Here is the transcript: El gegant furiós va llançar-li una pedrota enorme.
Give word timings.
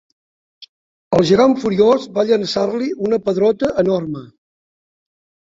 El 1.17 1.27
gegant 1.31 1.53
furiós 1.63 2.07
va 2.15 2.25
llançar-li 2.31 2.89
una 3.09 3.21
pedrota 3.27 3.71
enorme. 3.85 4.27